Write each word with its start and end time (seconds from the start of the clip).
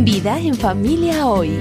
Vida 0.00 0.38
en 0.38 0.54
familia 0.54 1.26
hoy. 1.26 1.58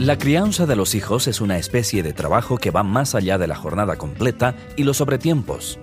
La 0.00 0.18
crianza 0.18 0.66
de 0.66 0.74
los 0.74 0.96
hijos 0.96 1.28
es 1.28 1.40
una 1.40 1.58
especie 1.58 2.02
de 2.02 2.12
trabajo 2.12 2.58
que 2.58 2.72
va 2.72 2.82
más 2.82 3.14
allá 3.14 3.38
de 3.38 3.46
la 3.46 3.54
jornada 3.54 3.94
completa 3.94 4.56
y 4.74 4.82
los 4.82 4.96
sobretiempos. 4.96 5.78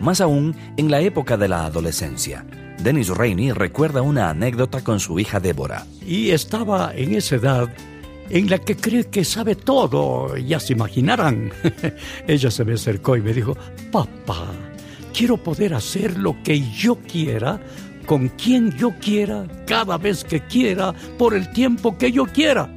Más 0.00 0.22
aún 0.22 0.56
en 0.78 0.90
la 0.90 1.02
época 1.02 1.36
de 1.36 1.48
la 1.48 1.66
adolescencia. 1.66 2.46
Dennis 2.82 3.10
Rainey 3.10 3.52
recuerda 3.52 4.00
una 4.00 4.30
anécdota 4.30 4.82
con 4.82 4.98
su 4.98 5.20
hija 5.20 5.40
Débora. 5.40 5.84
Y 6.00 6.30
estaba 6.30 6.94
en 6.94 7.14
esa 7.14 7.36
edad 7.36 7.68
en 8.30 8.48
la 8.48 8.56
que 8.58 8.76
cree 8.76 9.04
que 9.04 9.26
sabe 9.26 9.56
todo, 9.56 10.38
ya 10.38 10.58
se 10.58 10.72
imaginarán. 10.72 11.52
Ella 12.26 12.50
se 12.50 12.64
me 12.64 12.72
acercó 12.72 13.14
y 13.14 13.20
me 13.20 13.34
dijo, 13.34 13.58
papá, 13.92 14.46
quiero 15.12 15.36
poder 15.36 15.74
hacer 15.74 16.18
lo 16.18 16.42
que 16.42 16.60
yo 16.72 16.96
quiera, 16.96 17.60
con 18.04 18.28
quien 18.28 18.70
yo 18.76 18.92
quiera, 19.00 19.46
cada 19.66 19.98
vez 19.98 20.24
que 20.24 20.40
quiera, 20.40 20.92
por 21.18 21.34
el 21.34 21.50
tiempo 21.52 21.96
que 21.96 22.12
yo 22.12 22.26
quiera. 22.26 22.68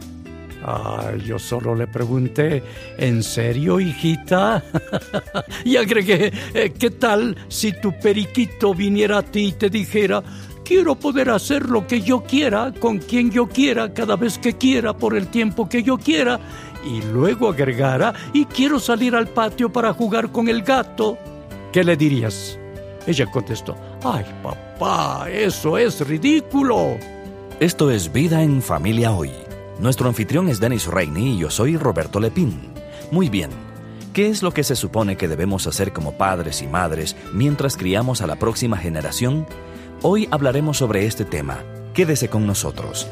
Ay, 0.64 1.22
yo 1.26 1.38
solo 1.40 1.76
le 1.76 1.88
pregunté, 1.88 2.64
¿en 2.98 3.24
serio, 3.24 3.80
hijita? 3.80 4.64
y 5.64 5.78
agregué, 5.78 6.32
eh, 6.54 6.74
¿qué 6.78 6.90
tal 6.92 7.38
si 7.48 7.72
tu 7.74 7.98
periquito 7.98 8.74
viniera 8.74 9.20
a 9.20 9.24
ti 9.24 9.48
y 9.48 9.52
te 9.54 9.70
dijera, 9.70 10.24
quiero 10.66 10.96
poder 10.96 11.30
hacer 11.30 11.70
lo 11.70 11.88
que 11.88 12.02
yo 12.02 12.24
quiera, 12.24 12.74
con 12.80 12.98
quien 12.98 13.32
yo 13.32 13.48
quiera, 13.48 13.94
cada 13.94 14.16
vez 14.16 14.38
que 14.38 14.58
quiera, 14.58 14.94
por 14.94 15.16
el 15.16 15.28
tiempo 15.28 15.70
que 15.70 15.84
yo 15.84 15.98
quiera? 15.98 16.40
Y 16.86 17.02
luego 17.14 17.50
agregara, 17.50 18.14
y 18.34 18.46
quiero 18.46 18.80
salir 18.80 19.16
al 19.16 19.28
patio 19.28 19.72
para 19.72 19.94
jugar 19.94 20.32
con 20.32 20.48
el 20.48 20.64
gato. 20.64 21.18
¿Qué 21.72 21.84
le 21.84 21.96
dirías? 21.96 22.60
Ella 23.08 23.26
contestó, 23.26 23.76
ay 24.04 24.26
papá, 24.44 25.30
eso 25.32 25.78
es 25.78 26.06
ridículo. 26.06 26.98
Esto 27.58 27.90
es 27.90 28.12
Vida 28.12 28.44
en 28.44 28.62
Familia 28.62 29.14
Hoy. 29.14 29.32
Nuestro 29.80 30.10
anfitrión 30.10 30.50
es 30.50 30.60
Dennis 30.60 30.88
Reini 30.88 31.36
y 31.36 31.38
yo 31.40 31.50
soy 31.50 31.78
Roberto 31.78 32.20
Lepín. 32.20 32.74
Muy 33.10 33.30
bien, 33.30 33.50
¿qué 34.12 34.28
es 34.28 34.44
lo 34.44 34.52
que 34.52 34.66
se 34.66 34.76
supone 34.76 35.16
que 35.16 35.30
debemos 35.30 35.68
hacer 35.68 35.94
como 35.94 36.18
padres 36.18 36.62
y 36.62 36.68
madres 36.68 37.16
mientras 37.32 37.78
criamos 37.78 38.22
a 38.22 38.28
la 38.28 38.36
próxima 38.36 38.78
generación? 38.78 39.48
Hoy 40.02 40.28
hablaremos 40.30 40.78
sobre 40.78 41.06
este 41.06 41.24
tema. 41.24 41.60
Quédese 41.94 42.28
con 42.28 42.46
nosotros. 42.46 43.08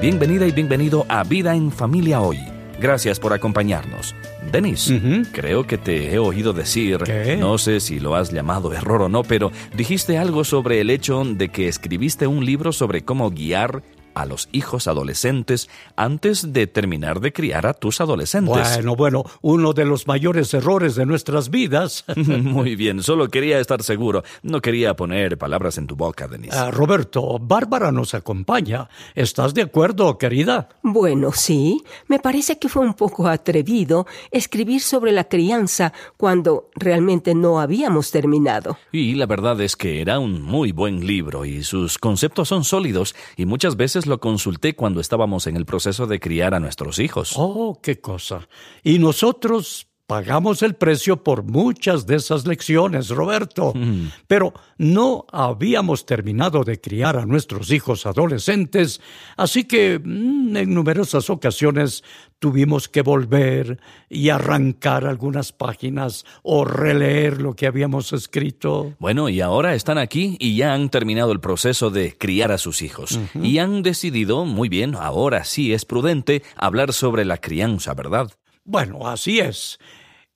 Bienvenida 0.00 0.46
y 0.46 0.52
bienvenido 0.52 1.04
a 1.08 1.24
Vida 1.24 1.56
en 1.56 1.72
Familia 1.72 2.20
Hoy. 2.20 2.49
Gracias 2.80 3.20
por 3.20 3.34
acompañarnos. 3.34 4.14
Denis, 4.50 4.92
creo 5.32 5.66
que 5.66 5.76
te 5.76 6.14
he 6.14 6.18
oído 6.18 6.54
decir, 6.54 6.98
no 7.38 7.58
sé 7.58 7.78
si 7.80 8.00
lo 8.00 8.16
has 8.16 8.32
llamado 8.32 8.72
error 8.72 9.02
o 9.02 9.08
no, 9.08 9.22
pero 9.22 9.52
dijiste 9.76 10.16
algo 10.16 10.44
sobre 10.44 10.80
el 10.80 10.88
hecho 10.88 11.22
de 11.24 11.50
que 11.50 11.68
escribiste 11.68 12.26
un 12.26 12.44
libro 12.44 12.72
sobre 12.72 13.02
cómo 13.02 13.30
guiar 13.30 13.82
a 14.20 14.26
los 14.26 14.48
hijos 14.52 14.86
adolescentes 14.86 15.68
antes 15.96 16.52
de 16.52 16.66
terminar 16.66 17.20
de 17.20 17.32
criar 17.32 17.66
a 17.66 17.74
tus 17.74 18.00
adolescentes. 18.00 18.74
Bueno, 18.76 18.96
bueno, 18.96 19.24
uno 19.40 19.72
de 19.72 19.84
los 19.84 20.06
mayores 20.06 20.52
errores 20.54 20.94
de 20.94 21.06
nuestras 21.06 21.50
vidas. 21.50 22.04
Muy 22.16 22.76
bien, 22.76 23.02
solo 23.02 23.28
quería 23.28 23.58
estar 23.60 23.82
seguro. 23.82 24.22
No 24.42 24.60
quería 24.60 24.94
poner 24.94 25.38
palabras 25.38 25.78
en 25.78 25.86
tu 25.86 25.96
boca, 25.96 26.28
Denise. 26.28 26.56
Ah, 26.56 26.70
Roberto, 26.70 27.38
Bárbara 27.40 27.92
nos 27.92 28.14
acompaña. 28.14 28.88
¿Estás 29.14 29.54
de 29.54 29.62
acuerdo, 29.62 30.18
querida? 30.18 30.68
Bueno, 30.82 31.32
sí. 31.32 31.82
Me 32.08 32.18
parece 32.18 32.58
que 32.58 32.68
fue 32.68 32.84
un 32.84 32.94
poco 32.94 33.26
atrevido 33.26 34.06
escribir 34.30 34.80
sobre 34.80 35.12
la 35.12 35.24
crianza 35.24 35.92
cuando 36.16 36.70
realmente 36.74 37.34
no 37.34 37.60
habíamos 37.60 38.10
terminado. 38.10 38.76
Y 38.92 39.14
la 39.14 39.26
verdad 39.26 39.60
es 39.60 39.76
que 39.76 40.00
era 40.00 40.18
un 40.18 40.42
muy 40.42 40.72
buen 40.72 41.06
libro 41.06 41.44
y 41.44 41.62
sus 41.62 41.98
conceptos 41.98 42.48
son 42.48 42.64
sólidos 42.64 43.14
y 43.36 43.46
muchas 43.46 43.76
veces 43.76 44.06
lo 44.10 44.20
consulté 44.20 44.74
cuando 44.74 45.00
estábamos 45.00 45.46
en 45.46 45.56
el 45.56 45.64
proceso 45.64 46.06
de 46.06 46.20
criar 46.20 46.54
a 46.54 46.60
nuestros 46.60 46.98
hijos. 46.98 47.32
Oh, 47.36 47.80
qué 47.82 48.00
cosa. 48.00 48.46
Y 48.82 48.98
nosotros 48.98 49.89
pagamos 50.10 50.64
el 50.64 50.74
precio 50.74 51.22
por 51.22 51.44
muchas 51.44 52.04
de 52.04 52.16
esas 52.16 52.44
lecciones, 52.44 53.10
Roberto. 53.10 53.72
Mm. 53.76 54.08
Pero 54.26 54.52
no 54.76 55.24
habíamos 55.30 56.04
terminado 56.04 56.64
de 56.64 56.80
criar 56.80 57.16
a 57.16 57.26
nuestros 57.26 57.70
hijos 57.70 58.06
adolescentes, 58.06 59.00
así 59.36 59.62
que 59.62 60.00
mm, 60.02 60.56
en 60.56 60.74
numerosas 60.74 61.30
ocasiones 61.30 62.02
tuvimos 62.40 62.88
que 62.88 63.02
volver 63.02 63.78
y 64.08 64.30
arrancar 64.30 65.06
algunas 65.06 65.52
páginas 65.52 66.24
o 66.42 66.64
releer 66.64 67.40
lo 67.40 67.54
que 67.54 67.68
habíamos 67.68 68.12
escrito. 68.12 68.94
Bueno, 68.98 69.28
y 69.28 69.40
ahora 69.40 69.76
están 69.76 69.98
aquí 69.98 70.36
y 70.40 70.56
ya 70.56 70.74
han 70.74 70.90
terminado 70.90 71.30
el 71.30 71.38
proceso 71.38 71.90
de 71.90 72.18
criar 72.18 72.50
a 72.50 72.58
sus 72.58 72.82
hijos. 72.82 73.20
Y 73.40 73.58
han 73.58 73.84
decidido, 73.84 74.44
muy 74.44 74.68
bien, 74.68 74.96
ahora 74.96 75.44
sí 75.44 75.72
es 75.72 75.84
prudente 75.84 76.42
hablar 76.56 76.92
sobre 76.94 77.24
la 77.24 77.36
crianza, 77.36 77.94
¿verdad? 77.94 78.32
Bueno, 78.64 79.08
así 79.08 79.38
es. 79.38 79.78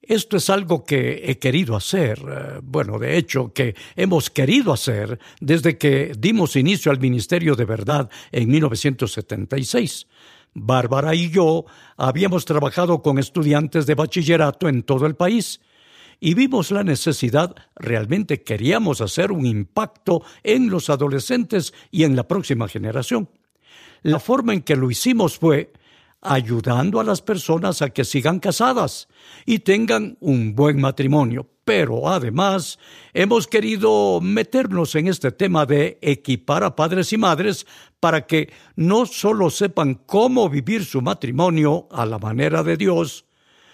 Esto 0.06 0.36
es 0.36 0.50
algo 0.50 0.84
que 0.84 1.22
he 1.24 1.38
querido 1.38 1.76
hacer, 1.76 2.18
eh, 2.18 2.60
bueno, 2.62 2.98
de 2.98 3.16
hecho, 3.16 3.52
que 3.52 3.74
hemos 3.96 4.30
querido 4.30 4.72
hacer 4.72 5.18
desde 5.40 5.78
que 5.78 6.12
dimos 6.18 6.56
inicio 6.56 6.92
al 6.92 7.00
Ministerio 7.00 7.54
de 7.54 7.64
Verdad 7.64 8.10
en 8.30 8.50
1976. 8.50 10.06
Bárbara 10.52 11.14
y 11.14 11.30
yo 11.30 11.64
habíamos 11.96 12.44
trabajado 12.44 13.02
con 13.02 13.18
estudiantes 13.18 13.86
de 13.86 13.94
bachillerato 13.94 14.68
en 14.68 14.82
todo 14.82 15.06
el 15.06 15.16
país 15.16 15.60
y 16.20 16.34
vimos 16.34 16.70
la 16.70 16.84
necesidad, 16.84 17.54
realmente 17.74 18.42
queríamos 18.42 19.00
hacer 19.00 19.32
un 19.32 19.46
impacto 19.46 20.22
en 20.42 20.70
los 20.70 20.90
adolescentes 20.90 21.74
y 21.90 22.04
en 22.04 22.14
la 22.14 22.28
próxima 22.28 22.68
generación. 22.68 23.28
La 24.02 24.20
forma 24.20 24.52
en 24.52 24.62
que 24.62 24.76
lo 24.76 24.90
hicimos 24.90 25.38
fue 25.38 25.72
ayudando 26.24 26.98
a 26.98 27.04
las 27.04 27.22
personas 27.22 27.82
a 27.82 27.90
que 27.90 28.04
sigan 28.04 28.40
casadas 28.40 29.08
y 29.46 29.60
tengan 29.60 30.16
un 30.20 30.54
buen 30.54 30.80
matrimonio. 30.80 31.48
Pero 31.64 32.08
además 32.08 32.78
hemos 33.12 33.46
querido 33.46 34.20
meternos 34.20 34.94
en 34.96 35.06
este 35.06 35.30
tema 35.30 35.64
de 35.66 35.98
equipar 36.02 36.64
a 36.64 36.74
padres 36.74 37.12
y 37.12 37.18
madres 37.18 37.66
para 38.00 38.26
que 38.26 38.52
no 38.76 39.06
solo 39.06 39.48
sepan 39.50 39.94
cómo 40.06 40.48
vivir 40.50 40.84
su 40.84 41.00
matrimonio 41.00 41.86
a 41.90 42.04
la 42.04 42.18
manera 42.18 42.62
de 42.62 42.76
Dios, 42.76 43.24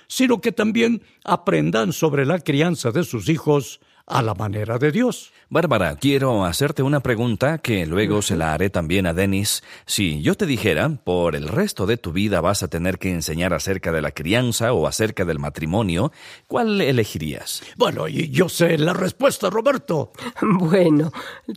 sino 0.06 0.40
que 0.40 0.52
también 0.52 1.02
aprendan 1.24 1.92
sobre 1.92 2.26
la 2.26 2.40
crianza 2.40 2.90
de 2.90 3.04
sus 3.04 3.28
hijos 3.28 3.80
a 4.10 4.22
la 4.22 4.34
manera 4.34 4.78
de 4.78 4.90
Dios. 4.90 5.32
Bárbara, 5.52 5.96
quiero 5.96 6.44
hacerte 6.44 6.82
una 6.82 7.00
pregunta 7.00 7.58
que 7.58 7.84
luego 7.84 8.22
se 8.22 8.36
la 8.36 8.54
haré 8.54 8.70
también 8.70 9.06
a 9.06 9.14
Denis. 9.14 9.64
Si 9.84 10.22
yo 10.22 10.36
te 10.36 10.46
dijera, 10.46 10.88
por 11.02 11.34
el 11.34 11.48
resto 11.48 11.86
de 11.86 11.96
tu 11.96 12.12
vida 12.12 12.40
vas 12.40 12.62
a 12.62 12.68
tener 12.68 12.98
que 12.98 13.10
enseñar 13.10 13.52
acerca 13.52 13.90
de 13.90 14.00
la 14.00 14.12
crianza 14.12 14.72
o 14.72 14.86
acerca 14.86 15.24
del 15.24 15.40
matrimonio, 15.40 16.12
¿cuál 16.46 16.80
elegirías? 16.80 17.62
Bueno, 17.76 18.06
yo 18.06 18.48
sé 18.48 18.78
la 18.78 18.92
respuesta, 18.92 19.50
Roberto. 19.50 20.12
Bueno, 20.40 21.12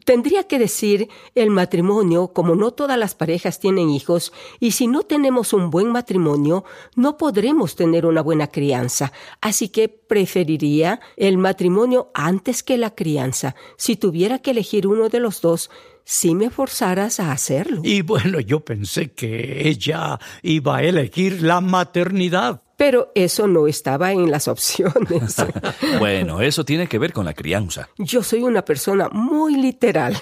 tendría 0.06 0.48
que 0.48 0.58
decir 0.58 1.10
el 1.36 1.50
matrimonio, 1.50 2.30
como 2.30 2.56
no 2.56 2.72
todas 2.72 2.98
las 2.98 3.14
parejas 3.16 3.60
tienen 3.60 3.90
hijos, 3.90 4.34
y 4.60 4.72
si 4.72 4.88
no 4.88 5.04
tenemos 5.04 5.54
un 5.54 5.70
buen 5.70 5.92
matrimonio, 5.92 6.64
no 6.96 7.18
podremos 7.18 7.76
tener 7.76 8.06
una 8.06 8.22
buena 8.22 8.48
crianza. 8.48 9.12
Así 9.42 9.70
que 9.70 9.90
preferiría 9.90 11.00
el 11.16 11.38
matrimonio 11.38 12.12
antes 12.14 12.43
que 12.64 12.78
la 12.78 12.94
crianza 12.94 13.56
si 13.78 13.96
tuviera 13.96 14.40
que 14.40 14.52
elegir 14.52 14.88
uno 14.88 15.10
de 15.10 15.20
los 15.20 15.42
dos, 15.42 15.70
si 16.04 16.36
me 16.36 16.50
forzaras 16.50 17.20
a 17.20 17.32
hacerlo. 17.32 17.82
Y 17.84 18.02
bueno, 18.02 18.40
yo 18.40 18.60
pensé 18.60 19.12
que 19.12 19.68
ella 19.70 20.20
iba 20.42 20.78
a 20.78 20.84
elegir 20.84 21.42
la 21.42 21.62
maternidad. 21.62 22.62
Pero 22.84 23.14
eso 23.16 23.48
no 23.48 23.66
estaba 23.66 24.12
en 24.12 24.30
las 24.30 24.48
opciones. 24.50 25.38
bueno, 26.00 26.42
eso 26.42 26.66
tiene 26.66 26.88
que 26.88 27.00
ver 27.00 27.14
con 27.14 27.24
la 27.24 27.34
crianza. 27.34 27.88
Yo 27.98 28.22
soy 28.22 28.44
una 28.44 28.66
persona 28.66 29.08
muy 29.08 29.56
literal. 29.56 30.18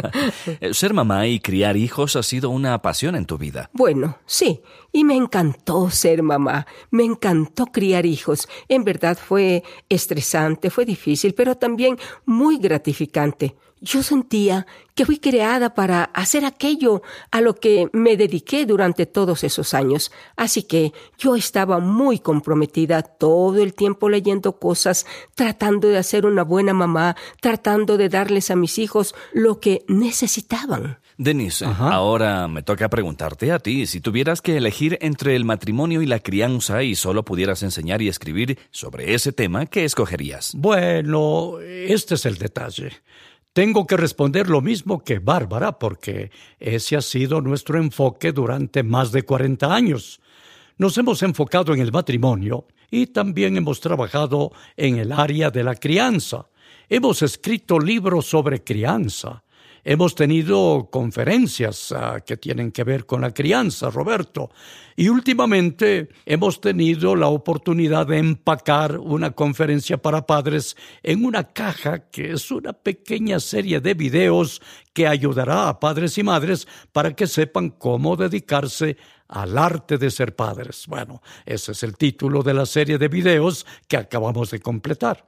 Ser 0.72 0.94
mamá 0.94 1.26
y 1.26 1.40
criar 1.40 1.76
hijos 1.76 2.16
ha 2.16 2.22
sido 2.22 2.48
una 2.48 2.80
pasión 2.80 3.16
en 3.16 3.26
tu 3.26 3.36
vida. 3.36 3.68
Bueno, 3.74 4.16
sí, 4.24 4.62
y 4.92 5.04
me 5.04 5.14
encantó 5.14 5.90
ser 5.90 6.22
mamá, 6.22 6.66
me 6.90 7.04
encantó 7.04 7.66
criar 7.66 8.06
hijos. 8.06 8.48
En 8.68 8.82
verdad 8.82 9.18
fue 9.18 9.62
estresante, 9.90 10.70
fue 10.70 10.86
difícil, 10.86 11.34
pero 11.34 11.54
también 11.56 11.98
muy 12.24 12.56
gratificante. 12.56 13.56
Yo 13.82 14.02
sentía 14.02 14.66
que 14.94 15.06
fui 15.06 15.18
creada 15.18 15.74
para 15.74 16.04
hacer 16.04 16.44
aquello 16.44 17.00
a 17.30 17.40
lo 17.40 17.54
que 17.54 17.88
me 17.94 18.18
dediqué 18.18 18.66
durante 18.66 19.06
todos 19.06 19.42
esos 19.42 19.72
años. 19.72 20.12
Así 20.36 20.64
que 20.64 20.92
yo 21.16 21.34
estaba 21.34 21.78
muy 21.78 21.89
comprometida 22.18 23.02
todo 23.02 23.62
el 23.62 23.74
tiempo 23.74 24.08
leyendo 24.08 24.58
cosas, 24.58 25.06
tratando 25.34 25.88
de 25.88 25.98
hacer 25.98 26.26
una 26.26 26.42
buena 26.42 26.72
mamá, 26.74 27.16
tratando 27.40 27.96
de 27.96 28.08
darles 28.08 28.50
a 28.50 28.56
mis 28.56 28.78
hijos 28.78 29.14
lo 29.32 29.60
que 29.60 29.84
necesitaban. 29.88 30.98
Denise, 31.16 31.66
ahora 31.66 32.48
me 32.48 32.62
toca 32.62 32.88
preguntarte 32.88 33.52
a 33.52 33.58
ti, 33.58 33.86
si 33.86 34.00
tuvieras 34.00 34.40
que 34.40 34.56
elegir 34.56 34.96
entre 35.02 35.36
el 35.36 35.44
matrimonio 35.44 36.00
y 36.00 36.06
la 36.06 36.20
crianza 36.20 36.82
y 36.82 36.94
solo 36.94 37.24
pudieras 37.24 37.62
enseñar 37.62 38.00
y 38.00 38.08
escribir 38.08 38.58
sobre 38.70 39.12
ese 39.12 39.32
tema, 39.32 39.66
¿qué 39.66 39.84
escogerías? 39.84 40.54
Bueno, 40.56 41.58
este 41.60 42.14
es 42.14 42.24
el 42.24 42.38
detalle. 42.38 42.92
Tengo 43.52 43.86
que 43.86 43.96
responder 43.96 44.48
lo 44.48 44.60
mismo 44.60 45.02
que 45.02 45.18
Bárbara, 45.18 45.78
porque 45.78 46.30
ese 46.58 46.96
ha 46.96 47.02
sido 47.02 47.40
nuestro 47.40 47.78
enfoque 47.78 48.32
durante 48.32 48.82
más 48.82 49.10
de 49.10 49.24
40 49.24 49.74
años. 49.74 50.20
Nos 50.80 50.96
hemos 50.96 51.22
enfocado 51.22 51.74
en 51.74 51.80
el 51.80 51.92
matrimonio 51.92 52.66
y 52.90 53.08
también 53.08 53.54
hemos 53.54 53.80
trabajado 53.80 54.50
en 54.78 54.96
el 54.96 55.12
área 55.12 55.50
de 55.50 55.62
la 55.62 55.74
crianza. 55.74 56.46
Hemos 56.88 57.20
escrito 57.20 57.78
libros 57.78 58.24
sobre 58.24 58.64
crianza. 58.64 59.44
Hemos 59.84 60.14
tenido 60.14 60.88
conferencias 60.90 61.92
ah, 61.92 62.20
que 62.24 62.38
tienen 62.38 62.72
que 62.72 62.84
ver 62.84 63.04
con 63.04 63.20
la 63.20 63.34
crianza, 63.34 63.90
Roberto. 63.90 64.50
Y 64.96 65.10
últimamente 65.10 66.08
hemos 66.24 66.62
tenido 66.62 67.14
la 67.14 67.28
oportunidad 67.28 68.06
de 68.06 68.16
empacar 68.16 68.98
una 68.98 69.32
conferencia 69.32 70.00
para 70.00 70.26
padres 70.26 70.78
en 71.02 71.26
una 71.26 71.44
caja 71.44 72.08
que 72.10 72.32
es 72.32 72.50
una 72.50 72.72
pequeña 72.72 73.38
serie 73.38 73.80
de 73.80 73.92
videos 73.92 74.62
que 74.94 75.06
ayudará 75.06 75.68
a 75.68 75.78
padres 75.78 76.16
y 76.16 76.22
madres 76.22 76.66
para 76.92 77.14
que 77.14 77.26
sepan 77.26 77.68
cómo 77.68 78.16
dedicarse 78.16 78.96
al 79.30 79.56
arte 79.56 79.96
de 79.96 80.10
ser 80.10 80.34
padres. 80.34 80.84
Bueno, 80.86 81.22
ese 81.46 81.72
es 81.72 81.82
el 81.82 81.96
título 81.96 82.42
de 82.42 82.54
la 82.54 82.66
serie 82.66 82.98
de 82.98 83.08
videos 83.08 83.66
que 83.88 83.96
acabamos 83.96 84.50
de 84.50 84.60
completar. 84.60 85.26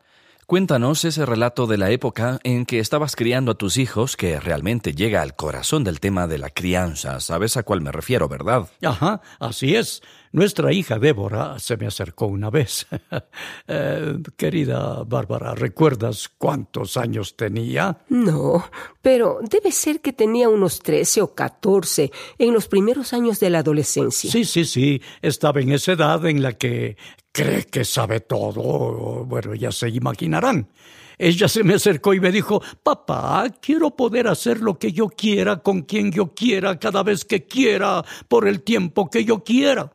Cuéntanos 0.52 1.02
ese 1.06 1.24
relato 1.24 1.66
de 1.66 1.78
la 1.78 1.90
época 1.92 2.38
en 2.44 2.66
que 2.66 2.78
estabas 2.78 3.16
criando 3.16 3.52
a 3.52 3.54
tus 3.54 3.78
hijos 3.78 4.18
que 4.18 4.38
realmente 4.38 4.92
llega 4.92 5.22
al 5.22 5.34
corazón 5.34 5.82
del 5.82 5.98
tema 5.98 6.26
de 6.26 6.36
la 6.36 6.50
crianza. 6.50 7.20
¿Sabes 7.20 7.56
a 7.56 7.62
cuál 7.62 7.80
me 7.80 7.90
refiero, 7.90 8.28
verdad? 8.28 8.68
Ajá, 8.82 9.22
así 9.40 9.74
es. 9.74 10.02
Nuestra 10.30 10.72
hija 10.72 10.98
Débora 10.98 11.58
se 11.58 11.78
me 11.78 11.86
acercó 11.86 12.26
una 12.26 12.50
vez. 12.50 12.86
Eh, 13.68 14.18
querida 14.36 15.04
Bárbara, 15.04 15.54
¿recuerdas 15.54 16.28
cuántos 16.36 16.96
años 16.96 17.36
tenía? 17.36 17.98
No, 18.08 18.64
pero 19.00 19.38
debe 19.40 19.70
ser 19.72 20.00
que 20.00 20.12
tenía 20.12 20.48
unos 20.48 20.80
trece 20.80 21.22
o 21.22 21.34
catorce 21.34 22.10
en 22.38 22.52
los 22.52 22.66
primeros 22.66 23.12
años 23.12 23.40
de 23.40 23.50
la 23.50 23.60
adolescencia. 23.60 24.30
Sí, 24.30 24.44
sí, 24.44 24.64
sí. 24.64 25.00
Estaba 25.22 25.60
en 25.60 25.72
esa 25.72 25.92
edad 25.92 26.26
en 26.26 26.42
la 26.42 26.52
que 26.54 26.96
cree 27.32 27.64
que 27.64 27.84
sabe 27.84 28.20
todo. 28.20 29.24
Bueno, 29.24 29.54
ya 29.54 29.72
se 29.72 29.88
imaginarán. 29.88 30.68
Ella 31.18 31.48
se 31.48 31.62
me 31.62 31.74
acercó 31.74 32.14
y 32.14 32.20
me 32.20 32.32
dijo, 32.32 32.62
papá, 32.82 33.46
quiero 33.60 33.90
poder 33.90 34.28
hacer 34.28 34.60
lo 34.60 34.78
que 34.78 34.92
yo 34.92 35.08
quiera, 35.08 35.58
con 35.58 35.82
quien 35.82 36.10
yo 36.10 36.34
quiera, 36.34 36.78
cada 36.78 37.02
vez 37.02 37.24
que 37.24 37.46
quiera, 37.46 38.04
por 38.28 38.48
el 38.48 38.62
tiempo 38.62 39.08
que 39.10 39.24
yo 39.24 39.42
quiera. 39.44 39.92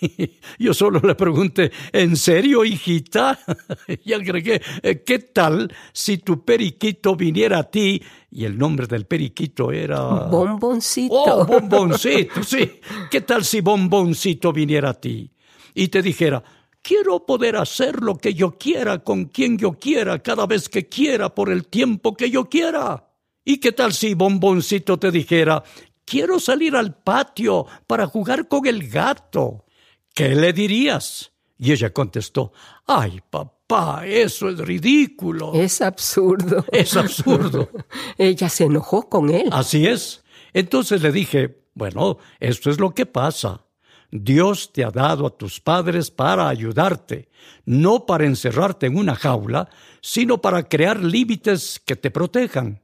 Yo 0.58 0.74
solo 0.74 1.00
le 1.00 1.14
pregunté, 1.14 1.70
¿en 1.92 2.16
serio, 2.16 2.64
hijita? 2.64 3.38
Y 4.04 4.12
agregué, 4.12 4.60
eh, 4.82 5.02
¿qué 5.04 5.18
tal 5.20 5.72
si 5.92 6.18
tu 6.18 6.44
periquito 6.44 7.14
viniera 7.14 7.58
a 7.58 7.70
ti? 7.70 8.02
Y 8.30 8.44
el 8.44 8.58
nombre 8.58 8.86
del 8.86 9.06
periquito 9.06 9.70
era... 9.70 10.00
Bomboncito. 10.00 11.14
Oh, 11.14 11.44
bomboncito, 11.46 12.42
sí. 12.42 12.80
¿Qué 13.10 13.20
tal 13.20 13.44
si 13.44 13.60
bomboncito 13.60 14.52
viniera 14.52 14.90
a 14.90 14.94
ti? 14.94 15.30
Y 15.74 15.88
te 15.88 16.02
dijera, 16.02 16.42
Quiero 16.82 17.24
poder 17.24 17.56
hacer 17.56 18.02
lo 18.02 18.18
que 18.18 18.34
yo 18.34 18.58
quiera, 18.58 18.98
con 18.98 19.26
quien 19.26 19.56
yo 19.56 19.74
quiera, 19.74 20.18
cada 20.18 20.46
vez 20.46 20.68
que 20.68 20.88
quiera, 20.88 21.32
por 21.32 21.48
el 21.48 21.66
tiempo 21.68 22.14
que 22.14 22.28
yo 22.28 22.48
quiera. 22.48 23.08
¿Y 23.44 23.58
qué 23.58 23.70
tal 23.70 23.92
si 23.92 24.14
Bomboncito 24.14 24.98
te 24.98 25.12
dijera, 25.12 25.62
quiero 26.04 26.40
salir 26.40 26.74
al 26.74 26.96
patio 26.96 27.66
para 27.86 28.08
jugar 28.08 28.48
con 28.48 28.66
el 28.66 28.88
gato? 28.88 29.64
¿Qué 30.12 30.34
le 30.34 30.52
dirías? 30.52 31.32
Y 31.56 31.70
ella 31.70 31.92
contestó, 31.92 32.52
ay, 32.86 33.20
papá, 33.30 34.04
eso 34.04 34.48
es 34.48 34.58
ridículo. 34.58 35.52
Es 35.54 35.80
absurdo. 35.80 36.64
Es 36.72 36.96
absurdo. 36.96 37.68
ella 38.18 38.48
se 38.48 38.64
enojó 38.64 39.08
con 39.08 39.30
él. 39.30 39.48
Así 39.52 39.86
es. 39.86 40.24
Entonces 40.52 41.00
le 41.00 41.12
dije, 41.12 41.62
bueno, 41.74 42.18
esto 42.40 42.70
es 42.70 42.80
lo 42.80 42.90
que 42.90 43.06
pasa. 43.06 43.64
Dios 44.14 44.74
te 44.74 44.84
ha 44.84 44.90
dado 44.90 45.26
a 45.26 45.30
tus 45.30 45.58
padres 45.58 46.10
para 46.10 46.46
ayudarte, 46.46 47.30
no 47.64 48.04
para 48.04 48.26
encerrarte 48.26 48.86
en 48.86 48.98
una 48.98 49.16
jaula, 49.16 49.70
sino 50.02 50.38
para 50.42 50.68
crear 50.68 51.02
límites 51.02 51.80
que 51.84 51.96
te 51.96 52.10
protejan. 52.10 52.82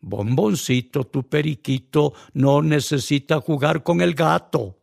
Bomboncito, 0.00 1.04
tu 1.04 1.24
periquito 1.28 2.14
no 2.34 2.62
necesita 2.62 3.40
jugar 3.40 3.82
con 3.82 4.00
el 4.00 4.14
gato. 4.14 4.78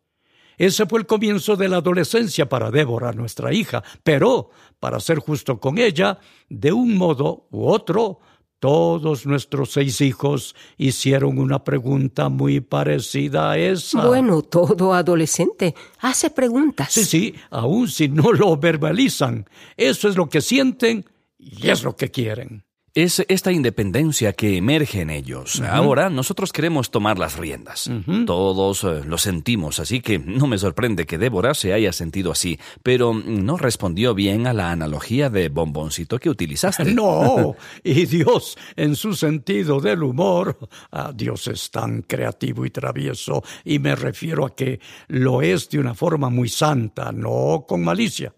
Ese 0.58 0.86
fue 0.88 1.00
el 1.00 1.06
comienzo 1.06 1.56
de 1.56 1.70
la 1.70 1.78
adolescencia 1.78 2.50
para 2.50 2.70
Débora, 2.70 3.14
nuestra 3.14 3.54
hija, 3.54 3.82
pero, 4.04 4.50
para 4.82 5.00
ser 5.00 5.20
justo 5.20 5.60
con 5.62 5.78
ella, 5.78 6.20
de 6.50 6.74
un 6.74 6.98
modo 6.98 7.48
u 7.50 7.66
otro, 7.66 8.20
todos 8.60 9.26
nuestros 9.26 9.72
seis 9.72 10.02
hijos 10.02 10.56
hicieron 10.78 11.40
una 11.40 11.64
pregunta 11.64 12.30
muy 12.30 12.60
parecida 12.60 13.52
a 13.52 13.58
esa. 13.58 14.06
Bueno, 14.06 14.42
todo 14.42 14.94
adolescente 14.94 15.76
hace 16.00 16.30
preguntas. 16.30 16.92
Sí, 16.92 17.06
sí, 17.06 17.36
aun 17.50 17.88
si 17.88 18.10
no 18.10 18.32
lo 18.32 18.58
verbalizan. 18.58 19.46
Eso 19.76 20.10
es 20.10 20.16
lo 20.16 20.30
que 20.30 20.42
sienten 20.42 21.06
y 21.38 21.70
es 21.70 21.84
lo 21.84 21.96
que 21.96 22.10
quieren 22.12 22.67
es 22.98 23.24
esta 23.28 23.52
independencia 23.52 24.34
que 24.34 24.58
emerge 24.58 25.02
en 25.02 25.12
ellos. 25.12 25.62
Ahora 25.62 26.10
nosotros 26.10 26.52
queremos 26.52 26.90
tomar 26.90 27.20
las 27.20 27.38
riendas. 27.38 27.92
Todos 28.26 28.84
eh, 28.84 29.04
lo 29.06 29.20
sentimos, 29.20 29.80
así 29.80 30.02
que 30.02 30.18
no 30.18 30.48
me 30.48 30.58
sorprende 30.58 31.06
que 31.06 31.20
Débora 31.20 31.54
se 31.54 31.74
haya 31.74 31.94
sentido 31.94 32.32
así, 32.32 32.60
pero 32.82 33.14
no 33.14 33.56
respondió 33.58 34.16
bien 34.16 34.48
a 34.48 34.54
la 34.54 34.72
analogía 34.72 35.30
de 35.30 35.50
bomboncito 35.50 36.18
que 36.18 36.32
utilizaste. 36.32 36.86
No, 36.98 37.56
y 37.84 38.08
Dios, 38.08 38.58
en 38.76 38.96
su 38.96 39.14
sentido 39.14 39.80
del 39.80 40.02
humor, 40.02 40.58
ah, 40.92 41.12
Dios 41.14 41.48
es 41.48 41.70
tan 41.70 42.02
creativo 42.02 42.66
y 42.66 42.72
travieso, 42.72 43.44
y 43.64 43.78
me 43.78 43.96
refiero 43.96 44.44
a 44.44 44.56
que 44.56 44.80
lo 45.10 45.44
es 45.44 45.70
de 45.70 45.78
una 45.78 45.94
forma 45.94 46.32
muy 46.32 46.50
santa, 46.50 47.12
no 47.12 47.66
con 47.68 47.84
malicia. 47.84 48.34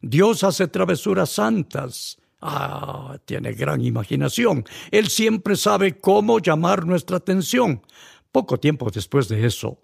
Dios 0.00 0.44
hace 0.44 0.68
travesuras 0.68 1.30
santas 1.30 2.18
Ah, 2.46 3.16
tiene 3.24 3.54
gran 3.54 3.80
imaginación. 3.80 4.66
Él 4.90 5.08
siempre 5.08 5.56
sabe 5.56 5.98
cómo 5.98 6.40
llamar 6.40 6.84
nuestra 6.84 7.16
atención. 7.16 7.80
Poco 8.30 8.60
tiempo 8.60 8.90
después 8.90 9.28
de 9.28 9.46
eso, 9.46 9.78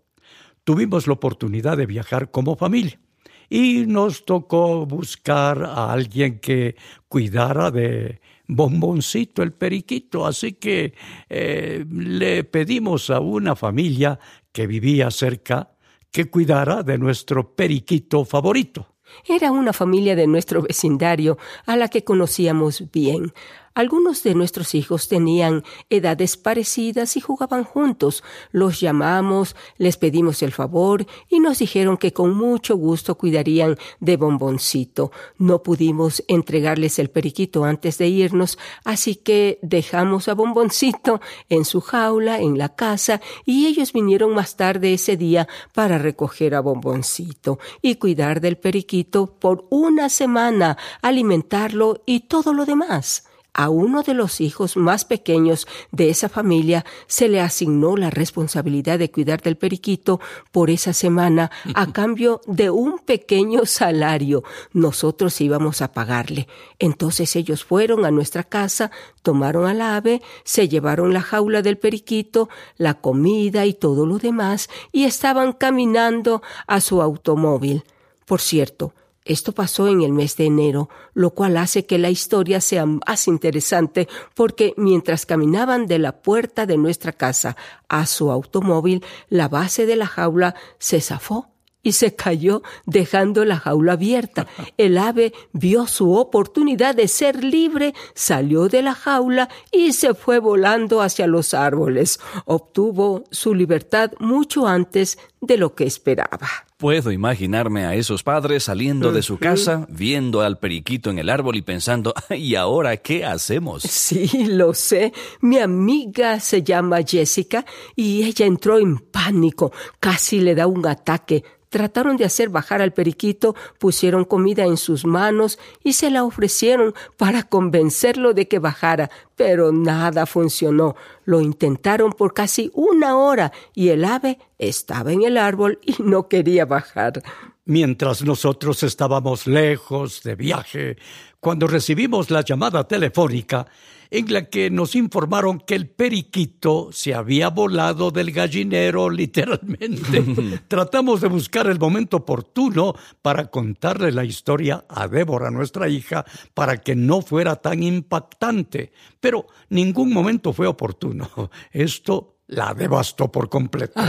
tuvimos 0.62 1.07
la 1.07 1.15
oportunidad 1.15 1.79
de 1.79 1.87
viajar 1.87 2.31
como 2.31 2.57
familia 2.57 3.01
y 3.49 3.87
nos 3.87 4.27
tocó 4.27 4.85
buscar 4.85 5.62
a 5.62 5.91
alguien 5.91 6.39
que 6.39 6.77
cuidara 7.09 7.71
de 7.71 8.21
Bomboncito, 8.46 9.43
el 9.43 9.55
periquito. 9.55 10.27
Así 10.27 10.53
que 10.53 10.93
eh, 11.31 11.87
le 11.91 12.44
pedimos 12.44 13.08
a 13.08 13.20
una 13.20 13.56
familia 13.56 14.19
que 14.53 14.67
vivía 14.67 15.11
cerca 15.11 15.70
que 16.11 16.27
cuidara 16.27 16.82
de 16.82 16.99
nuestro 16.99 17.56
periquito 17.56 18.27
favorito. 18.27 18.96
Era 19.26 19.50
una 19.50 19.72
familia 19.72 20.17
de 20.17 20.26
nuestro 20.26 20.62
vecindario 20.62 21.38
a 21.67 21.76
la 21.76 21.88
que 21.88 22.05
conocíamos 22.05 22.90
bien. 22.93 23.32
Algunos 23.72 24.24
de 24.24 24.34
nuestros 24.34 24.74
hijos 24.74 25.06
tenían 25.06 25.62
edades 25.91 26.36
parecidas 26.36 27.17
y 27.17 27.20
jugaban 27.20 27.62
juntos. 27.62 28.24
Los 28.50 28.81
llamamos, 28.81 29.55
les 29.79 29.96
pedimos 29.96 30.43
el 30.43 30.50
favor 30.50 31.06
y 31.29 31.39
nos 31.39 31.60
dijeron 31.60 31.96
que 31.96 32.12
con 32.12 32.34
mucho 32.34 32.77
gusto 32.77 33.17
cuidarían 33.17 33.79
de 34.00 34.17
Bomboncito. 34.17 35.12
No 35.39 35.62
pudimos 35.62 36.24
entregarles 36.27 36.98
el 36.98 37.10
periquito 37.10 37.65
antes 37.65 37.98
de 37.98 38.08
irnos, 38.08 38.58
así 38.84 39.15
que 39.15 39.60
dejamos 39.62 40.27
a 40.27 40.34
Bomboncito 40.34 41.20
en 41.48 41.65
su 41.65 41.81
jaula 41.81 42.41
en 42.41 42.58
la 42.58 42.74
casa 42.74 43.20
y 43.44 43.67
ellos 43.67 43.93
vinieron 43.93 44.34
más 44.34 44.56
tarde 44.56 44.94
ese 44.94 45.17
día 45.17 45.46
para 45.72 45.96
recoger 45.96 46.56
a 46.56 46.60
Bomboncito 46.60 47.60
y 47.82 47.94
cuidar 47.96 48.41
del 48.41 48.58
periquito 48.58 49.39
por 49.39 49.67
una 49.70 50.08
semana, 50.08 50.77
alimentarlo 51.03 52.03
y 52.05 52.20
todo 52.20 52.53
lo 52.53 52.67
demás. 52.67 53.30
A 53.53 53.69
uno 53.69 54.03
de 54.03 54.15
los 54.15 54.41
hijos 54.41 54.77
más 54.77 55.05
pequeños 55.05 55.67
de 55.91 56.11
esa 56.11 56.29
familia 56.29 56.85
se 57.07 57.29
le 57.29 57.41
asignó 57.41 57.97
la 57.97 58.11
responsabilidad 58.11 58.99
de 58.99 59.11
cuidar 59.11 59.43
del 59.43 59.57
periquito 59.57 60.21
por 60.53 60.71
esa 60.71 60.93
semana 60.93 61.51
a 61.75 61.93
cambio 61.93 62.41
de 62.47 62.71
un 62.71 62.99
pequeño 62.99 63.67
salario. 63.67 64.45
Nosotros 64.73 65.41
íbamos 65.41 65.83
a 65.83 65.93
pagarle. 65.93 66.47
Entonces 66.79 67.35
ellos 67.37 67.65
fueron 67.65 68.05
a 68.05 68.11
nuestra 68.11 68.45
casa, 68.45 68.91
tomaron 69.23 69.67
al 69.67 69.81
ave, 69.81 70.23
se 70.45 70.69
llevaron 70.69 71.13
la 71.13 71.21
jaula 71.21 71.63
del 71.63 71.79
periquito, 71.79 72.49
la 72.77 72.95
comida 72.95 73.67
y 73.67 73.75
todo 73.75 74.07
lo 74.07 74.19
demás 74.19 74.69
y 74.93 75.05
estaban 75.05 75.53
caminando 75.53 76.43
a 76.67 76.81
su 76.81 77.03
automóvil. 77.03 77.85
Por 78.27 78.41
cierto, 78.41 78.93
Esto 79.24 79.53
pasó 79.53 79.86
en 79.86 80.00
el 80.00 80.12
mes 80.12 80.36
de 80.36 80.46
enero, 80.46 80.89
lo 81.12 81.31
cual 81.31 81.56
hace 81.58 81.84
que 81.84 81.98
la 81.98 82.10
historia 82.10 82.60
sea 82.60 82.86
más 82.86 83.29
interesante 83.29 84.08
porque 84.34 84.72
mientras 84.77 85.27
caminaban 85.27 85.86
de 85.86 85.98
la 85.98 86.22
puerta 86.22 86.65
de 86.65 86.79
nuestra 86.79 87.12
casa 87.12 87.56
a 87.89 88.06
su 88.06 88.31
automóvil, 88.31 89.05
la 89.29 89.48
base 89.48 89.84
de 89.84 89.96
la 89.96 90.06
jaula 90.06 90.55
se 90.79 91.00
zafó 91.00 91.50
y 91.82 91.93
se 91.93 92.15
cayó 92.15 92.63
dejando 92.87 93.44
la 93.44 93.58
jaula 93.58 93.93
abierta. 93.93 94.46
El 94.77 94.99
ave 94.99 95.32
vio 95.53 95.87
su 95.87 96.15
oportunidad 96.15 96.94
de 96.94 97.08
ser 97.08 97.43
libre, 97.44 97.94
salió 98.15 98.69
de 98.69 98.82
la 98.82 98.94
jaula 98.94 99.49
y 99.72 99.93
se 99.93 100.15
fue 100.15 100.39
volando 100.39 101.03
hacia 101.03 101.27
los 101.27 101.55
árboles. 101.55 102.20
Obtuvo 102.44 103.25
su 103.31 103.55
libertad 103.55 104.13
mucho 104.19 104.67
antes 104.67 105.19
de 105.41 105.56
lo 105.56 105.75
que 105.75 105.84
esperaba. 105.84 106.49
Puedo 106.77 107.13
imaginarme 107.13 107.84
a 107.84 107.94
esos 107.94 108.22
padres 108.22 108.65
saliendo 108.65 109.13
de 109.13 109.22
su 109.22 109.39
casa, 109.39 109.87
viendo 109.91 110.41
al 110.41 110.58
periquito 110.58 111.10
en 111.10 111.19
el 111.19 111.29
árbol 111.29 111.56
y 111.56 111.63
pensando, 111.63 112.15
¿y 112.31 112.55
ahora 112.55 112.96
qué 112.96 113.25
hacemos? 113.25 113.82
Sí, 114.10 114.46
lo 114.46 114.75
sé. 114.75 115.13
Mi 115.41 115.58
amiga 115.58 116.41
se 116.41 116.63
llama 116.63 117.03
Jessica 117.06 117.65
y 117.94 118.25
ella 118.25 118.46
entró 118.46 118.79
en 118.79 118.99
pánico. 118.99 119.72
Casi 120.01 120.41
le 120.41 120.55
da 120.55 120.67
un 120.67 120.84
ataque. 120.87 121.44
Trataron 121.70 122.17
de 122.17 122.24
hacer 122.24 122.48
bajar 122.48 122.82
al 122.82 122.93
periquito, 122.93 123.55
pusieron 123.79 124.24
comida 124.24 124.65
en 124.65 124.77
sus 124.77 125.05
manos 125.05 125.58
y 125.84 125.93
se 125.93 126.10
la 126.10 126.24
ofrecieron 126.24 126.94
para 127.17 127.44
convencerlo 127.44 128.34
de 128.34 128.48
que 128.48 128.58
bajara, 128.58 129.08
pero 129.36 129.70
nada 129.70 130.27
funcionó. 130.27 130.96
Lo 131.24 131.41
intentaron 131.41 132.12
por 132.12 132.34
casi 132.34 132.72
una 132.74 133.17
hora 133.17 133.53
y 133.72 133.91
el 133.91 134.05
ave 134.05 134.39
estaba 134.58 135.12
en 135.12 135.22
el 135.22 135.39
árbol 135.39 135.79
y 135.82 135.94
no 136.03 136.29
quería 136.29 136.67
bajar. 136.67 137.22
Mientras 137.67 138.24
nosotros 138.24 138.82
estábamos 138.82 139.46
lejos 139.46 140.24
de 140.24 140.34
viaje, 140.34 140.96
cuando 141.41 141.67
recibimos 141.67 142.31
la 142.31 142.43
llamada 142.43 142.87
telefónica, 142.87 143.67
en 144.11 144.32
la 144.32 144.47
que 144.47 144.70
nos 144.70 144.97
informaron 144.97 145.61
que 145.61 145.75
el 145.77 145.89
periquito 145.89 146.91
se 146.93 147.15
había 147.15 147.49
volado 147.49 148.11
del 148.11 148.32
gallinero 148.32 149.09
literalmente. 149.11 150.25
Tratamos 150.69 151.20
de 151.20 151.29
buscar 151.29 151.67
el 151.69 151.79
momento 151.79 152.19
oportuno 152.19 152.94
para 153.23 153.47
contarle 153.47 154.13
la 154.13 154.25
historia 154.25 154.85
a 154.89 155.09
Débora, 155.09 155.51
nuestra 155.51 155.89
hija, 155.89 156.25
para 156.55 156.79
que 156.79 156.94
no 156.97 157.23
fuera 157.23 157.56
tan 157.56 157.82
impactante, 157.82 158.93
pero 159.20 159.47
ningún 159.69 160.13
momento 160.13 160.53
fue 160.53 160.67
oportuno. 160.67 161.31
Esto 161.73 162.37
la 162.49 162.75
devastó 162.75 163.31
por 163.31 163.49
completo. 163.49 164.01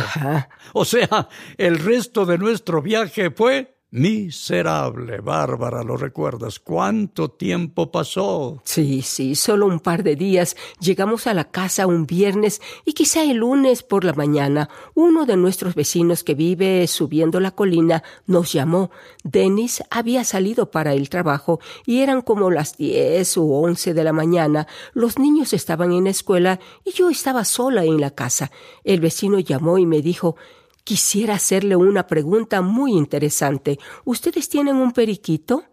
O 0.74 0.84
sea, 0.84 1.30
el 1.58 1.78
resto 1.78 2.26
de 2.26 2.40
nuestro 2.40 2.82
viaje 2.82 3.30
fue 3.30 3.81
Miserable, 3.94 5.20
Bárbara, 5.20 5.84
¿lo 5.84 5.98
recuerdas? 5.98 6.62
¿Cuánto 6.62 7.30
tiempo 7.30 7.92
pasó? 7.92 8.62
Sí, 8.64 9.02
sí, 9.02 9.36
solo 9.36 9.66
un 9.66 9.82
par 9.82 10.04
de 10.04 10.16
días. 10.16 10.56
Llegamos 10.80 11.28
a 11.28 11.34
la 11.34 11.52
casa 11.52 11.88
un 11.88 12.08
viernes 12.08 12.62
y 12.86 12.94
quizá 12.94 13.22
el 13.24 13.40
lunes 13.40 13.84
por 13.84 14.06
la 14.06 14.14
mañana 14.14 14.70
uno 14.96 15.26
de 15.26 15.36
nuestros 15.36 15.76
vecinos 15.76 16.24
que 16.24 16.36
vive 16.36 16.88
subiendo 16.88 17.42
la 17.42 17.52
colina 17.52 18.02
nos 18.28 18.54
llamó. 18.54 18.92
Dennis 19.26 19.84
había 19.90 20.24
salido 20.24 20.72
para 20.72 20.94
el 20.94 21.10
trabajo 21.10 21.60
y 21.86 22.00
eran 22.00 22.22
como 22.22 22.50
las 22.50 22.78
diez 22.78 23.36
u 23.36 23.52
once 23.52 23.94
de 23.94 24.06
la 24.06 24.14
mañana. 24.14 24.68
Los 24.94 25.20
niños 25.20 25.52
estaban 25.52 25.92
en 25.92 26.06
la 26.06 26.12
escuela 26.12 26.62
y 26.86 26.92
yo 26.92 27.10
estaba 27.10 27.44
sola 27.44 27.84
en 27.84 28.00
la 28.00 28.12
casa. 28.12 28.52
El 28.86 29.02
vecino 29.02 29.38
llamó 29.40 29.78
y 29.80 29.86
me 29.86 30.02
dijo 30.02 30.38
Quisiera 30.84 31.36
hacerle 31.36 31.76
una 31.76 32.08
pregunta 32.08 32.62
muy 32.62 32.94
interesante. 32.94 33.80
¿Ustedes 34.06 34.50
tienen 34.50 34.78
un 34.78 34.92
periquito? 34.92 35.64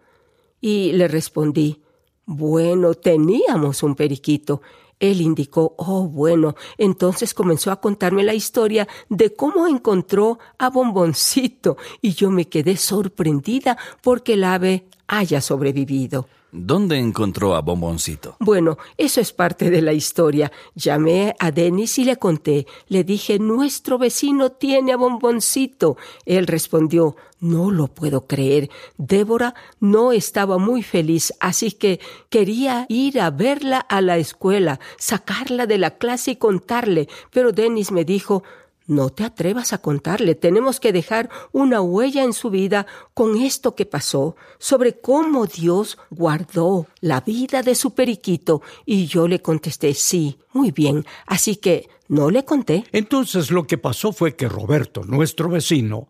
Y 0.60 0.92
le 0.92 1.08
respondí, 1.08 1.82
bueno, 2.26 2.94
teníamos 2.94 3.82
un 3.82 3.94
periquito. 3.94 4.60
Él 5.00 5.20
indicó, 5.20 5.74
oh, 5.78 6.08
bueno, 6.08 6.56
entonces 6.76 7.32
comenzó 7.32 7.70
a 7.70 7.80
contarme 7.80 8.24
la 8.24 8.34
historia 8.34 8.88
de 9.08 9.32
cómo 9.32 9.66
encontró 9.66 10.38
a 10.58 10.70
Bomboncito 10.70 11.76
y 12.02 12.14
yo 12.14 12.30
me 12.30 12.48
quedé 12.48 12.76
sorprendida 12.76 13.78
porque 14.02 14.34
el 14.34 14.44
ave 14.44 14.88
haya 15.06 15.40
sobrevivido. 15.40 16.28
¿Dónde 16.50 16.96
encontró 16.96 17.54
a 17.54 17.60
Bomboncito? 17.60 18.36
Bueno, 18.40 18.78
eso 18.96 19.20
es 19.20 19.32
parte 19.34 19.70
de 19.70 19.82
la 19.82 19.92
historia. 19.92 20.50
Llamé 20.74 21.36
a 21.38 21.50
Denis 21.50 21.98
y 21.98 22.04
le 22.04 22.16
conté. 22.16 22.66
Le 22.88 23.04
dije, 23.04 23.38
nuestro 23.38 23.98
vecino 23.98 24.50
tiene 24.52 24.92
a 24.92 24.96
Bomboncito. 24.96 25.98
Él 26.24 26.46
respondió, 26.46 27.16
no 27.38 27.70
lo 27.70 27.88
puedo 27.88 28.26
creer. 28.26 28.70
Débora 28.96 29.54
no 29.78 30.12
estaba 30.12 30.56
muy 30.56 30.82
feliz, 30.82 31.34
así 31.38 31.72
que 31.72 32.00
quería 32.30 32.86
ir 32.88 33.20
a 33.20 33.30
verla 33.30 33.78
a 33.78 34.00
la 34.00 34.16
escuela, 34.16 34.80
sacarla 34.96 35.66
de 35.66 35.76
la 35.76 35.98
clase 35.98 36.30
y 36.30 36.36
contarle. 36.36 37.08
Pero 37.30 37.52
Denis 37.52 37.92
me 37.92 38.06
dijo, 38.06 38.42
no 38.88 39.10
te 39.10 39.22
atrevas 39.22 39.72
a 39.72 39.78
contarle, 39.78 40.34
tenemos 40.34 40.80
que 40.80 40.92
dejar 40.92 41.30
una 41.52 41.80
huella 41.80 42.24
en 42.24 42.32
su 42.32 42.50
vida 42.50 42.86
con 43.14 43.36
esto 43.36 43.76
que 43.76 43.86
pasó, 43.86 44.34
sobre 44.58 44.98
cómo 44.98 45.46
Dios 45.46 45.98
guardó 46.10 46.86
la 47.00 47.20
vida 47.20 47.62
de 47.62 47.74
su 47.74 47.94
periquito. 47.94 48.62
Y 48.84 49.06
yo 49.06 49.28
le 49.28 49.40
contesté, 49.40 49.94
sí, 49.94 50.38
muy 50.52 50.72
bien, 50.72 51.04
así 51.26 51.56
que 51.56 51.88
no 52.08 52.30
le 52.30 52.44
conté. 52.44 52.84
Entonces 52.90 53.50
lo 53.50 53.66
que 53.66 53.78
pasó 53.78 54.12
fue 54.12 54.34
que 54.34 54.48
Roberto, 54.48 55.04
nuestro 55.04 55.48
vecino, 55.48 56.08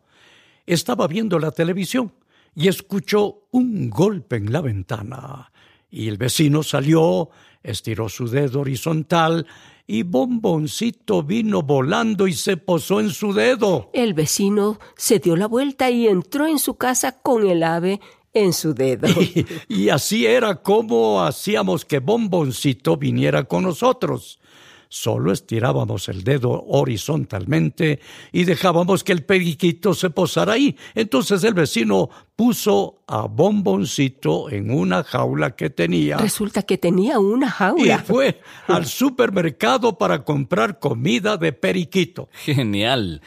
estaba 0.65 1.09
viendo 1.09 1.39
la 1.39 1.51
televisión 1.51 2.13
y 2.55 2.69
escuchó 2.69 3.43
un 3.51 3.91
golpe 3.91 4.37
en 4.37 4.53
la 4.53 4.61
ventana. 4.61 5.51
Y 5.91 6.09
el 6.09 6.17
vecino 6.17 6.63
salió, 6.63 7.31
estiró 7.63 8.09
su 8.09 8.29
dedo 8.29 8.61
horizontal 8.61 9.47
y 9.91 10.03
Bomboncito 10.03 11.23
vino 11.23 11.63
volando 11.63 12.29
y 12.29 12.35
se 12.35 12.59
posó 12.59 13.01
en 13.01 13.09
su 13.09 13.33
dedo. 13.33 13.89
El 13.95 14.13
vecino 14.13 14.79
se 14.97 15.19
dio 15.19 15.35
la 15.35 15.49
vuelta 15.49 15.91
y 15.91 16.07
entró 16.07 16.47
en 16.47 16.59
su 16.59 16.75
casa 16.75 17.13
con 17.23 17.49
el 17.49 17.63
ave 17.63 17.99
en 18.35 18.53
su 18.53 18.75
dedo. 18.75 19.09
Y, 19.69 19.89
así 19.89 20.27
era 20.27 20.57
como 20.57 21.25
hacíamos 21.25 21.87
que 21.87 22.01
Bomboncito 22.01 22.99
viniera 22.99 23.45
con 23.45 23.63
nosotros. 23.63 24.39
Solo 24.91 25.33
estirábamos 25.33 26.09
el 26.09 26.25
dedo 26.25 26.65
horizontalmente 26.67 28.01
y 28.33 28.45
dejábamos 28.45 29.05
que 29.05 29.13
el 29.13 29.23
periquito 29.23 29.93
se 29.93 30.09
posara 30.09 30.55
ahí. 30.55 30.77
Entonces 30.95 31.45
el 31.45 31.53
vecino 31.53 32.09
puso 32.35 33.03
a 33.07 33.27
Bomboncito 33.27 34.49
en 34.49 34.71
una 34.71 35.05
jaula 35.05 35.55
que 35.57 35.69
tenía. 35.69 36.17
Resulta 36.17 36.63
que 36.63 36.79
tenía 36.79 37.19
una 37.19 37.51
jaula. 37.51 38.03
Y 38.03 38.07
fue 38.07 38.41
al 38.67 38.87
supermercado 38.87 39.99
para 39.99 40.25
comprar 40.25 40.79
comida 40.79 41.37
de 41.37 41.53
periquito. 41.53 42.29
Genial. 42.33 43.21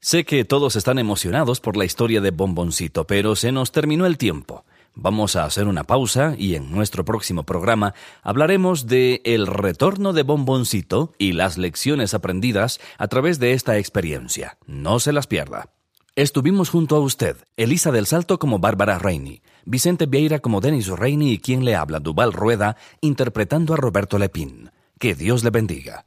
Sé 0.00 0.24
que 0.24 0.44
todos 0.44 0.76
están 0.76 0.98
emocionados 0.98 1.60
por 1.60 1.76
la 1.76 1.84
historia 1.84 2.20
de 2.20 2.30
Bomboncito, 2.30 3.06
pero 3.06 3.34
se 3.34 3.52
nos 3.52 3.72
terminó 3.72 4.04
el 4.04 4.18
tiempo. 4.18 4.64
Vamos 4.98 5.36
a 5.36 5.44
hacer 5.44 5.68
una 5.68 5.84
pausa 5.84 6.34
y 6.38 6.54
en 6.54 6.70
nuestro 6.70 7.04
próximo 7.04 7.42
programa 7.42 7.92
hablaremos 8.22 8.86
de 8.86 9.20
el 9.24 9.46
retorno 9.46 10.14
de 10.14 10.22
Bomboncito 10.22 11.12
y 11.18 11.32
las 11.32 11.58
lecciones 11.58 12.14
aprendidas 12.14 12.80
a 12.96 13.06
través 13.06 13.38
de 13.38 13.52
esta 13.52 13.76
experiencia. 13.76 14.56
No 14.66 14.98
se 14.98 15.12
las 15.12 15.26
pierda. 15.26 15.68
Estuvimos 16.16 16.70
junto 16.70 16.96
a 16.96 17.00
usted, 17.00 17.36
Elisa 17.58 17.92
del 17.92 18.06
Salto 18.06 18.38
como 18.38 18.58
Bárbara 18.58 18.98
Reini, 18.98 19.42
Vicente 19.66 20.06
Vieira 20.06 20.38
como 20.38 20.62
Denis 20.62 20.88
Reini 20.88 21.32
y 21.32 21.38
quien 21.40 21.66
le 21.66 21.76
habla, 21.76 22.00
Duval 22.00 22.32
Rueda, 22.32 22.78
interpretando 23.02 23.74
a 23.74 23.76
Roberto 23.76 24.18
Lepín. 24.18 24.70
Que 24.98 25.14
Dios 25.14 25.44
le 25.44 25.50
bendiga. 25.50 26.06